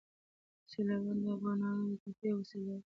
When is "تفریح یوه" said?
2.03-2.39